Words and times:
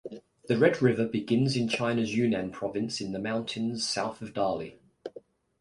The 0.47 0.57
Red 0.57 0.81
River 0.81 1.05
begins 1.07 1.55
in 1.55 1.67
China's 1.67 2.15
Yunnan 2.15 2.49
province 2.49 3.01
in 3.01 3.11
the 3.11 3.19
mountains 3.19 3.87
south 3.87 4.19
of 4.23 4.33
Dali. 4.33 4.77